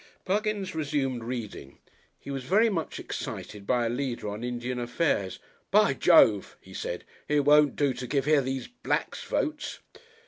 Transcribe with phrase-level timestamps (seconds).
[0.25, 1.77] Buggins resumed reading.
[2.17, 5.37] He was very much excited by a leader on Indian affairs.
[5.69, 9.77] "By Jove!" he said, "it won't do to give these here Blacks votes."